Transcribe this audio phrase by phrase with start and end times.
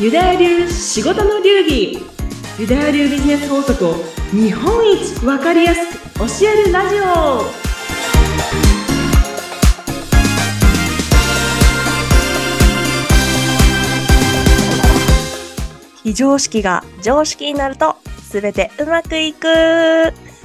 [0.00, 1.98] ユダヤ流仕事の流儀。
[2.56, 3.94] ユダヤ流ビジネス法則を
[4.30, 7.42] 日本一わかりやすく教えるラジオ。
[16.04, 17.96] 非常識が常識になると
[18.30, 19.48] 全てうまくいく。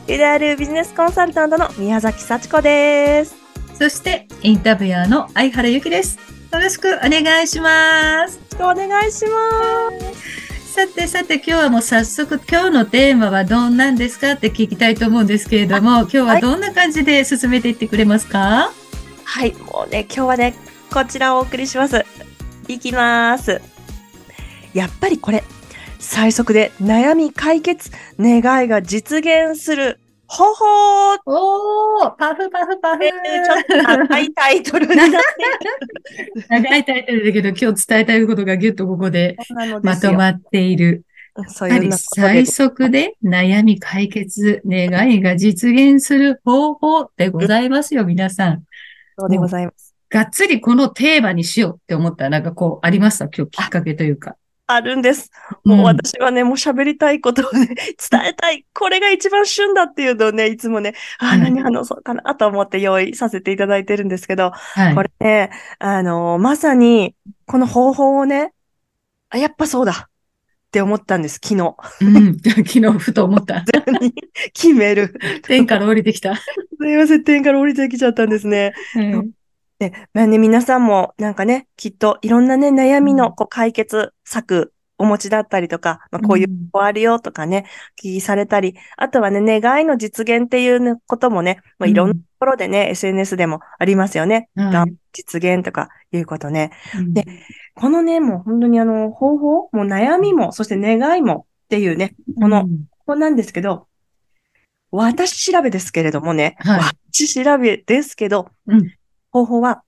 [0.08, 3.36] ユダヤ流ビジネスコンサルタントの宮崎幸子です。
[3.76, 8.40] そしてインタビュアーの相原由紀ですよろしくお願いします。
[8.60, 10.72] お願いします。
[10.72, 18.72] さてさて今日はもう早速今日のテーマはどんなんですかって聞きたいと思うんですけれども今日はどんな感じで進めていってくれますか？
[19.24, 20.54] はい、もうね今日はね
[20.92, 22.06] こちらをお送りします。
[22.68, 23.60] いきます。
[24.76, 25.44] やっぱりこれ
[25.98, 27.90] 最速で悩み解決、
[28.20, 30.00] 願いが実現する
[30.36, 30.66] 方法
[31.26, 33.12] おーパフパフパフ、えー、
[33.46, 34.88] ちょっと長いタイトル
[36.50, 39.38] 長いタイトルだけど今日伝えたいことがぎゅっとここで
[39.84, 41.04] まとまっている。
[41.48, 48.64] そういう最速で悩み解決、願いが実現する方法でございますよ、皆さん。
[49.18, 49.96] そうでございます。
[50.12, 53.30] がっつりこのテーマにしようって思ったらなんかこうありました？
[53.36, 54.36] 今日きっかけというか。
[54.74, 55.32] あるんです。
[55.64, 58.66] もう私はね、もう喋りたいことをね、伝えたい。
[58.74, 68.54] これが一番旬だっていうのをね、いつもね、あ、何話そうかなと思って用意させていただいてるんですけど、はい、これね、あのー、まさに、この方法をね、
[69.30, 70.10] あ、やっぱそうだっ
[70.72, 71.76] て思ったんです、昨日。
[72.02, 73.64] うん、 昨日ふと思った。
[74.54, 75.14] 決める。
[75.44, 76.36] 天から降りてきた。
[76.38, 76.44] す
[76.82, 78.74] いません、天から降りてきちゃったんですね。
[78.96, 79.32] うん
[79.80, 87.66] で、まあね、皆さんもなんかね、きっといろんなね、悩みのこう解決策お持ちだったりとか、まあ、こういうこあるよとかね、
[87.98, 94.50] 聞きされたり、あとはね、願いの実現っていうこともね、まあ、いろんなところでね、うん、SNS でもありますよね。
[94.56, 96.72] はい、実現とかいうことね。
[96.98, 97.26] うん、で、
[97.76, 103.88] このね、もう本当にあの、方法、もう悩みも、そして願いもっていうね、この、うん、ここなんですけど、
[104.92, 106.82] 私調べですけれどもね、はい、
[107.12, 108.94] 私調べですけど、うん、
[109.34, 109.84] 方法は、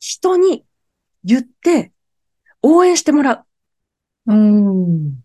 [0.00, 0.64] 人に
[1.22, 1.92] 言って
[2.62, 3.46] 応援してもら
[4.26, 4.32] う。
[4.32, 5.02] うん。
[5.06, 5.16] も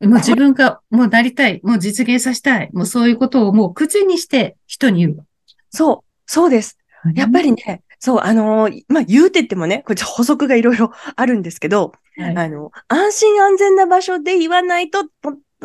[0.00, 5.26] う自分がもうなりたい、もう実現させたい、もうそういうことをもう口にして人に言う。
[5.70, 6.78] そう、そうです。
[7.14, 15.04] やっぱりね、そう、あのー、まあ、言うてってもね、これ補足がいろいろ あるんですけど、はい、あの、安心安全な場所で言わないと、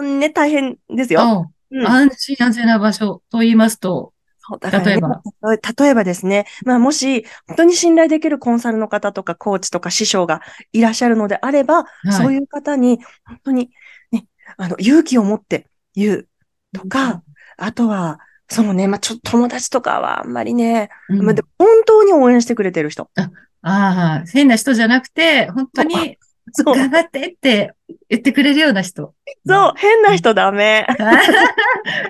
[0.01, 1.51] ね、大変ですよ。
[1.71, 4.13] うん、安心安全な場所と言いますと、
[4.61, 5.22] ね、例えば。
[5.83, 10.41] 例えばですね、まあもし本当に信頼できるコンサルの方とかコーチとか師匠が
[10.73, 13.72] いらっしゃるのであれば、はい、そういう方に本当に
[14.11, 14.25] ね、
[14.57, 16.28] あの、勇気を持って言う
[16.73, 17.22] とか、うん、
[17.57, 23.09] あとは、そのね、まあちょっと友達とかはあんまりね、うん、まあ、本当に応援してくれてる人。
[23.16, 26.17] ああ、変な人じゃなくて、本当に。
[26.63, 27.73] 頑張ってって
[28.09, 29.13] 言ってくれるような人。
[29.45, 30.85] そう、変な人ダメ。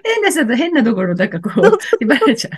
[0.04, 2.52] 変な人と変なところ、なんかこう、言われちゃう。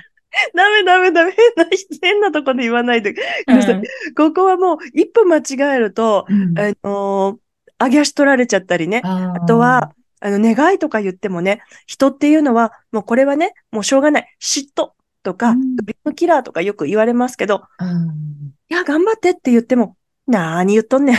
[0.56, 1.32] ダメダメダメ。
[1.32, 3.82] 変な人、変なところで言わないでください。
[4.16, 9.02] ここはもう、一歩間違えると、うん、あのー、げ足取られちゃったりね。
[9.04, 14.36] あとは、あの、願いとか言ってもね、人っていうのは、もうこれはね、もうしょうがない。
[14.42, 14.92] 嫉妬
[15.24, 19.96] とか、ドリームキラーとかよく言われますけど、うん、いや、頑張ってって言っても、
[20.28, 21.18] なーに言っとんねん。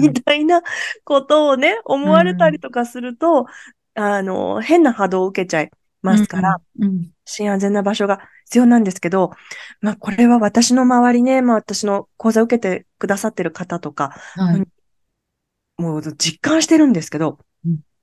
[0.00, 0.62] みたいな
[1.04, 3.46] ことをね、思われたりとかすると、
[3.96, 5.70] うん、あの、変な波動を受けちゃい
[6.02, 9.32] ますから、うん、新安全な場所が必要なんですけど、
[9.80, 14.62] まあ、これは私の周りね、まあ、私の講座を受けてくださってる方とか、はい、
[15.82, 17.38] もう実感してるんですけど、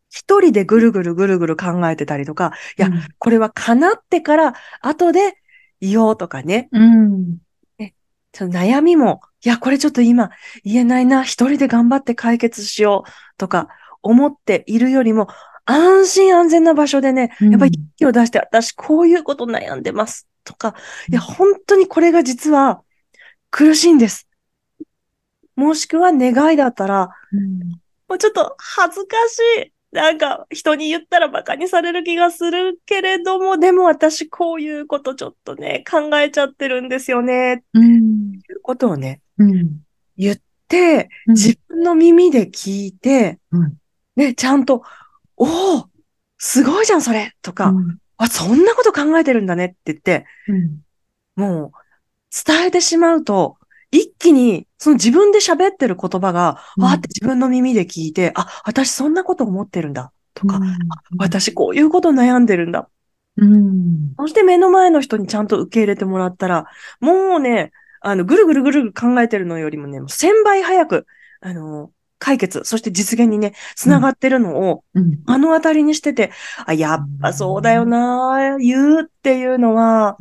[0.09, 5.35] 一人でぐるぐるぐるぐる考えてたりとか、いや、これは叶ってから後で
[5.79, 7.37] 言おうとかね、うん、
[8.33, 10.29] その悩みも、いや、これちょっと今
[10.63, 13.69] 言えないな、一人で頑張って解決しようとか
[14.01, 15.27] 思っているよりも、
[15.65, 20.75] 安心安全な場所でね、やっぱり勇気を出して、私こういうこと悩んでますとか、
[21.09, 22.81] いや、本当にこれが実は
[23.49, 24.27] 苦しいんです。
[25.55, 27.59] もしくは願いだったら、うん、
[28.07, 29.73] もうちょっと恥ずかしい。
[29.91, 37.63] なんか人に言ったら馬鹿にされる気がするけれども、でも私こういうことちょっとね、考えちゃってるんですよね。
[37.73, 39.30] うん、いうことをね、うん、
[40.17, 43.73] 言って、自分の耳で聞いて、うん、
[44.15, 44.83] ね、ちゃんと、
[45.37, 45.89] おお
[46.37, 50.25] すごいじゃん、それとか、うん、あ、そんなこと考えてるんだねって言って、
[51.35, 51.71] もう、
[52.45, 53.57] 伝えてしまうと、
[53.91, 60.11] 一気に、その自分で喋ってる言葉が、わ、ーって自分の耳で聞いて、あ、私そんなこと思ってるんだ。
[60.33, 60.77] とか、うん、
[61.17, 62.89] 私こういうこと悩んでるんだ。
[63.37, 66.65] うん、そして目の前の人にちゃんと受け入れてもらったら、
[66.99, 71.05] もうね、あの、ぐるぐるぐるぐる考えてるのよりもね、1000倍早く、
[71.39, 74.83] あの、解決、そして実現にね、つながってるのを、
[75.27, 76.31] 目の当たりにしてて、
[76.65, 80.17] あ、やっぱそうだよな、言うっていうのは、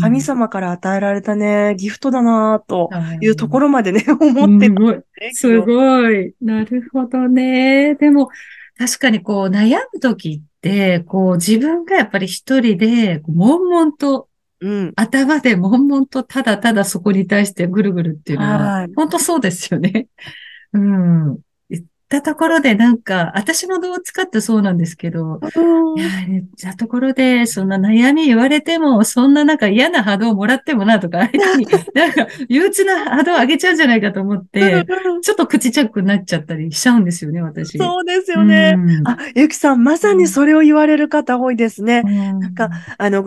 [0.00, 2.90] 神様から与えられたね、ギフトだな、と
[3.20, 3.28] い。
[3.28, 6.34] うところまでね、 思ってる、すごい。
[6.40, 7.94] なるほどね。
[7.94, 8.30] でも、
[8.78, 14.28] 確かにこう悩むときって、こう自分がやっぱり一人で、悶々と
[14.64, 20.06] うん、頭で悶々とただただそこに対してぐるぐるっていうのは、本当そうですよね。
[20.72, 21.38] うん。
[21.68, 25.38] 言ったところでなんか、私もどう使ってそうなんですけど、
[25.96, 34.86] いや、言ったところで、そんな悩み言われても、そんななんか嫌な波動をもらってもなとか、 相手になんか憂鬱な波動を上げちゃうんじゃないかと思って、
[35.20, 37.76] ちょっと口チャックになっちゃったりしちゃうんですよね、私。
[37.76, 38.76] そうですよね。
[38.78, 42.02] うん、あ、ゆきさん、まさにそれを言われる方多いですね。
[42.06, 43.22] うん、なんか、あの、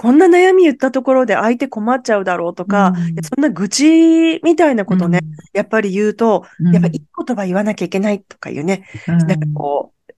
[0.00, 10.12] こんな悩み言ったところで相手困っちゃうだろうとか、うん、そんな愚痴みたいなことね、うん、やっぱり言うと、うん、やっぱいい言葉言わなきゃいけないとかいうね、なんかこう、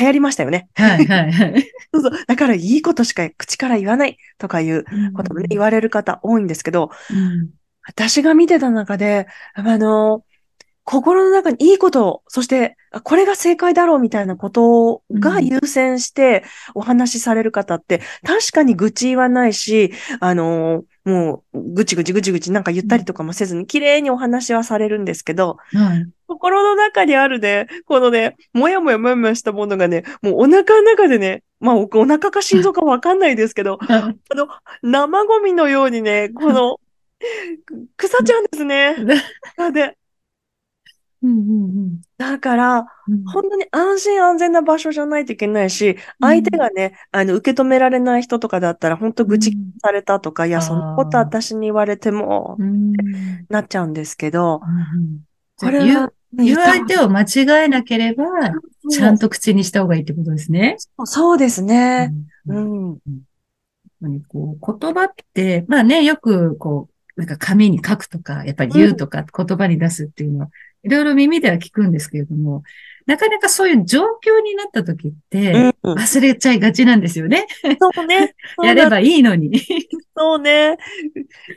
[0.00, 0.70] 流行りましたよね。
[0.72, 1.70] はいはいはい。
[1.92, 2.12] そうそう。
[2.26, 6.90] だからいいことしか口から言わないとかいうこともね、言われる方多いんですけど、
[7.86, 10.24] 私が見てた中で、あの、
[10.86, 16.44] 心の中にいいことを、そして、これが正解だろうみたいなことが優先して
[16.76, 25.58] お話しされる方って、確かに愚痴言わないし、あのー、もう、ぐちぐちぐちぐちなんか言ったりとかもせずに、綺麗にお話はされるんですけど、
[26.28, 34.46] 心の中にあるね、このね、もやもやもやもやしたものがね、もうお腹の中でね、まあ、お腹か心臓かわかんないですけど、 あの、
[34.82, 36.78] 生ゴミのようにね、この、
[37.96, 38.94] 腐っちゃうんですね。
[39.72, 39.96] で、
[41.26, 52.56] うんうんうん、だから、うん、本当に安心安全な場所じゃないといけないし、相手がね、あの、受け止められない人とかだったら、本当愚痴されたとか、いや、そんなこと私に言われても、
[53.48, 54.60] なっちゃうんですけど、
[55.56, 58.24] これは、言う相手を間違えなければ、
[58.90, 60.76] ちゃんと口にした方がいいってことですね。
[61.04, 62.12] そうですね。
[62.46, 62.90] うん。
[64.02, 64.22] うん。
[64.28, 70.50] こう言葉って、まあね、よくこう、なんか紙に書くとか、やっぱり言うとか、言葉に出すっていうのは、
[70.86, 72.62] いろいろ耳では聞くんですけれども、
[73.06, 77.46] なかなかそういう状況になった時って、忘れちゃいがちなんですよね。
[77.80, 78.34] そうね。
[78.62, 79.60] やればいいのに。
[80.16, 80.76] そうね。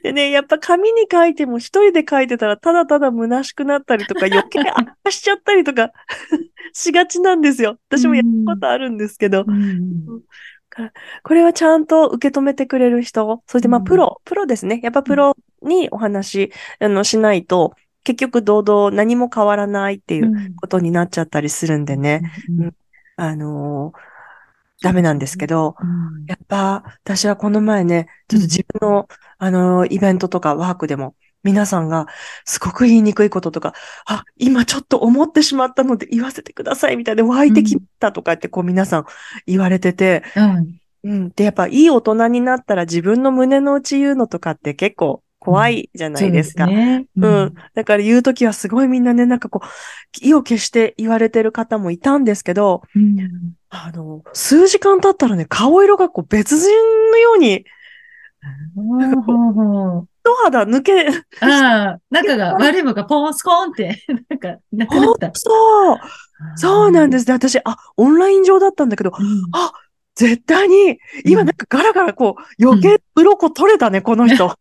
[0.03, 5.91] でね、やっぱ紙に書いても一人で書いてたらただただ虚しくなったりとか 余計悪化しちゃったりとか
[6.73, 7.77] しがちなんですよ。
[7.87, 9.45] 私もやったことあるんですけど。
[11.23, 14.79] これはちゃんと受け止めてくれる人、そしてまあプロ、プロですね。
[14.83, 17.73] やっぱプロにお話あのしないと、
[18.09, 22.23] 結局堂々何も変わらないっていうことになっちゃったりするんでね。
[22.57, 22.75] うん、
[23.17, 29.07] あのー、ダメなんですけど、うん、やっぱ私はこの前ね、ちょっと自分の、
[29.38, 31.13] あのー、イベントとかワークでも、
[31.44, 32.07] 皆さんが
[32.45, 33.75] すごく言いにくいこととか、
[34.07, 39.05] あ、今ちょっと思ってしまったので言わせてくださいみたいで湧いてきたとかってこう皆さん
[39.45, 41.29] 言われてて、うん、うん。
[41.29, 46.66] で、やっぱいい大人になったら自分の胸の内言うのとかって結構怖いじゃないですか。
[46.66, 47.54] うん、ねうん、うん。
[47.74, 49.68] だから言うときはすごいみんなね、なんかこう、
[50.22, 56.69] 意を決して言われてる方もいたんですけど、うん、あの、数時間経ったらね、顔色がこう別人
[57.12, 57.66] のように、
[60.24, 61.08] 一肌抜け、
[61.41, 65.32] ああ、中が悪いものがポンスコーンって、なんか、なくなった。
[65.34, 65.98] そう。
[66.56, 67.34] そうなんですね。
[67.34, 69.74] 私、あ、オンライン上だったんだけど、うん、あ、
[70.15, 74.56] 絶対に、今なんかガラガラこう、余計鱗取れたね、この人。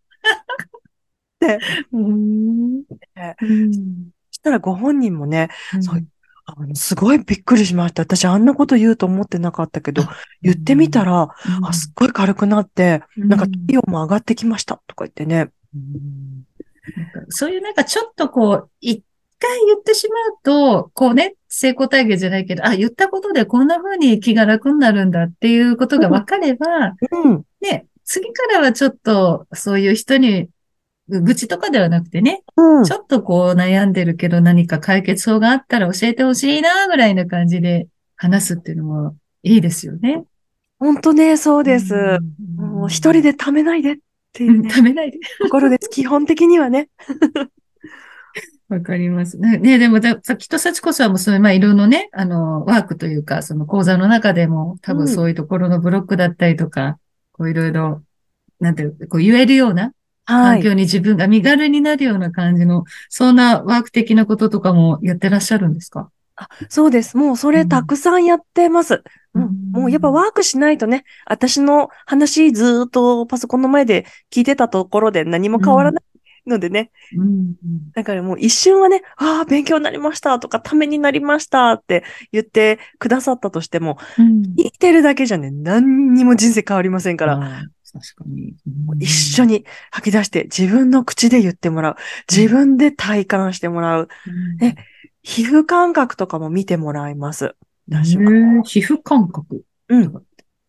[1.40, 1.58] で、
[1.92, 2.96] うん、そ
[4.32, 6.06] したらご本人もね、うん、そう
[6.50, 8.02] あのすごいびっくりしました。
[8.02, 10.02] 私あんなこと言うと思ってなかったけど、
[10.40, 15.50] 言ってみたら、うん、あすっごい軽くなって、なんか体温も上がってきましたとか言ってね。
[17.28, 19.02] そういうなんかちょっとこう、一
[19.38, 30.48] 回言ってしまうと、こうね、成功体験じゃないけど、あ、言ったことでこんな風に気が楽になるんだっていうことが分かれば、うん、ね、次からはちょっとそういう人に
[31.08, 40.24] 愚痴とかではなくてね、うん、ちょっとこう悩んでるけど何か解決法があったら教えてほしいな、ぐらいな感じで話すっていうのもいいですよね。
[40.78, 41.94] 本当ね、そうです。
[41.94, 43.96] うん、もう一人で貯めないでっ
[44.32, 45.18] ていう、ね、貯めないで。
[45.40, 45.88] ところです。
[45.88, 46.88] 基本的にはね。
[48.68, 49.38] わかります。
[49.38, 56.94] ね、ねでも、さっきと幸子さんもそういう、まあ、いろいろね、あの、ワークというか、その講座の中でも、多分そういうところのブロックだったりとか、うん、
[57.32, 58.02] こういろいろ、
[58.60, 59.92] なんていう、こう言えるような
[60.28, 66.10] 環境に自分が身軽になるような感じの、そんなワーク的なこととかもやってらっしゃるんですか？
[66.36, 67.16] あそうです。
[67.16, 69.02] もうそれたくさんやってます。
[69.34, 76.04] うん、もうやっぱワークしないとね、私の話ずっとパソコンの前で聞いてたところで何も変わらない。
[76.46, 76.90] のでね。
[77.14, 77.56] うん、
[77.94, 87.66] だからもう一瞬はね、ああ、勉強になりましたとか、ためになりましたって言ってくださったとしても、うん、生きてるだけじゃね、何にも人生変わりませんから。
[87.92, 88.54] 確かに。
[88.98, 91.96] 一緒に吐き出して自分の口で言ってもらう。
[92.30, 94.08] 自分で体感してもらう。
[94.58, 94.76] ね、
[95.22, 97.54] 皮膚感覚とかも見てもらいます。
[97.88, 98.16] 皮
[98.80, 99.64] 膚感覚。
[99.88, 100.12] うん。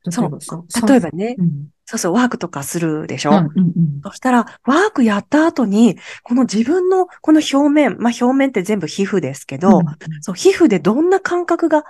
[0.09, 0.39] そう。
[0.87, 1.43] 例えばね、う。
[1.43, 11.83] ん、そうそう、ワークとかするでしょ、うんうんうん、そしたら、ワークやった後に、この自分のこの表面、まあ表面って全部皮膚ですけど、うんうん、そう皮膚でどんな感覚が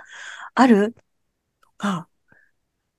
[0.54, 0.96] ある？
[1.62, 2.08] とか、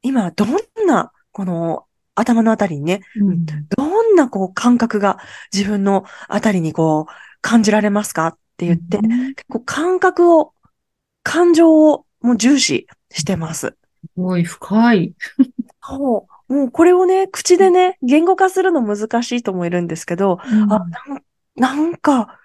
[0.01, 0.55] 今どん
[0.87, 1.85] な、この
[2.21, 5.17] 頭のあたりにね、うん、どんなこう感覚が
[5.51, 7.11] 自分のあたりにこう
[7.41, 8.27] 感じられますか？
[8.27, 10.53] って言って、うん、結構感覚を、
[11.23, 13.67] 感情をもう重視してます。
[13.67, 13.75] す
[14.15, 15.13] ごい深い。
[15.83, 16.53] そう。
[16.53, 20.85] もうこれをね、口でね、言語化するの難しい人もいるんですけど、うん、あ
[21.55, 22.37] な、なんか、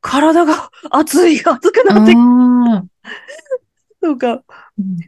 [0.00, 2.14] 体が熱い、熱くなって
[4.00, 4.42] とか、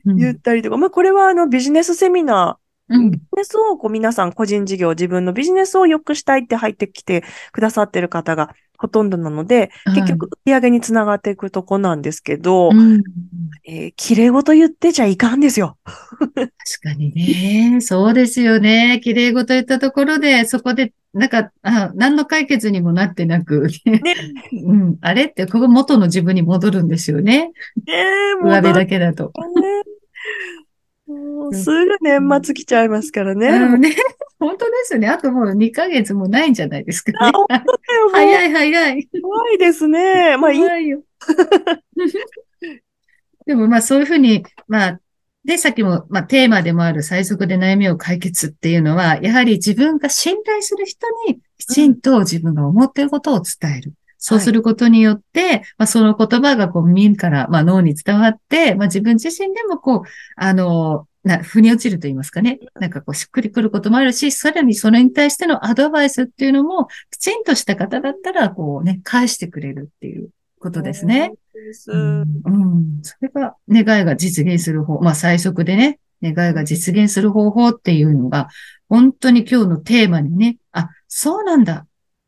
[0.05, 13.03] 言ったりとか、まあこれはあのビジネスセミナビジネスをこう皆さん個人事業、自分のビジネスを良くしたいって入ってきてくださってる方がほとんどなので、結局売り上げにつながっていくとこなんですけど、うん、
[13.65, 15.79] えー、綺麗事言ってちゃいかんですよ。
[15.85, 16.45] 確
[16.83, 17.81] かにね。
[17.81, 19.01] そうですよね。
[19.03, 24.03] 綺麗事言ったところで、そこで、なんか、あ何の解決にもなってなく、ね、
[24.67, 27.53] うん、あれって、ここ元の自分に戻るんですよね。
[27.87, 27.95] ね
[28.43, 29.27] 上辺だけだと。
[29.27, 29.85] ね
[31.07, 33.49] もうすぐ年末来ちゃいますからね。
[33.49, 33.95] うん、ね
[34.41, 35.09] 本当ですよね。
[35.09, 37.19] あともう2ヶ月もないんじゃないですか、ね。
[38.13, 39.09] 早い早い。
[39.23, 40.37] 怖いですね。
[40.37, 40.61] まあいい。
[40.89, 41.03] よ。
[43.47, 45.01] でもまあそういうふうに、まあ、
[45.45, 53.93] で、さっきも、まあ、テーマでもある最速で悩みを解決っていうのは、やはり自分が信頼する人にきちんと自分が思っていることを伝える。
[54.27, 60.03] そうすることによって、はい、まあ、その言葉がこう耳から、まあ、脳に伝わって、まあ、自分自身でもこう、
[60.37, 62.59] あの、な、腑に落ちると言いますかね。
[62.81, 71.33] なんかこう、しっくりくることもあるし、さらにそれに対してのアドバイスっていうのも、きちんとした方だったら、こうね、返してくれるっていうことですね。
[71.89, 73.01] うん、うん。
[73.03, 78.49] それが、願いが実現する方、まあ、最速でね、願いが実現する方法っていうのが、
[78.89, 81.87] 本当に今日のテーマにね、あ、そうなんだ。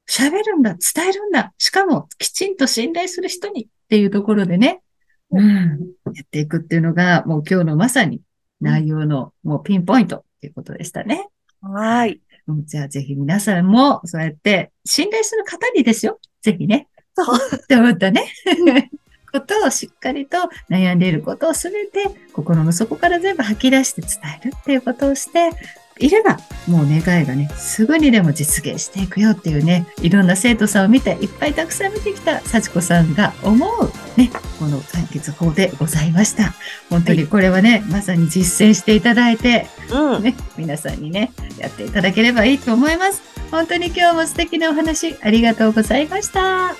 [0.08, 4.82] 喋るんだ、伝えるんだ、しかもきちんと信頼する人にっていうところでね、
[5.30, 5.68] うん、
[6.14, 8.20] やっていくっていうのが、もう今日のまさに
[8.60, 11.28] 内容のもうピンポイントっていうことでしたね。
[11.60, 12.20] はい。
[12.64, 16.20] じゃあぜひ皆さんもそうやって信頼する方にですよ。
[16.42, 16.88] ぜひね。
[17.14, 17.38] そう。
[17.56, 18.32] って思ったね。
[19.32, 20.36] ことをしっかりと
[20.70, 24.10] 悩んでいることをすべて心の底から全部吐き出して伝
[24.42, 25.50] えるっていうことをして、
[25.98, 26.38] いれば、
[26.68, 36.52] もう願いがね、すぐにでも実現していくよっていうね、いろんな生徒さんを見て、いっぱいたくさん見てきた幸子さんが思う、ね、この解決法でございました。
[36.90, 43.22] 本当にこれはね、はい、まさに実践していただいて、うん、ね、皆さんにね、やっていただければいいと思います。
[43.50, 46.40] 本当に今日も素敵なお話ありがとうございました。
[46.40, 46.74] は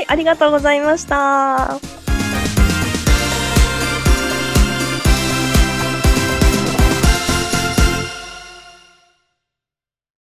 [0.00, 2.01] い、ありがとうございました。